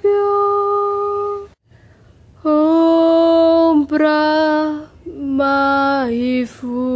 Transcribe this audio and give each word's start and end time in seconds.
bio 0.02 0.42
ombra 2.44 4.22
maifu 5.38 6.89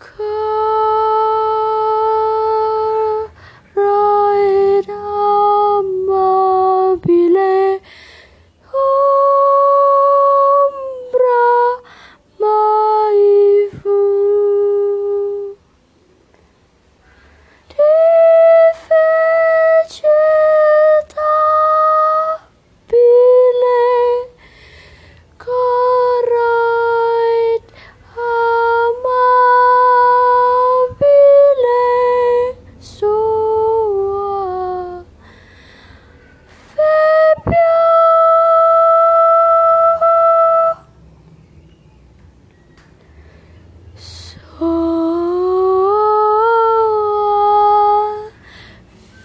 可 0.00 0.24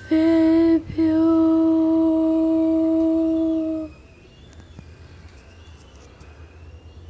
Baby, 0.08 1.25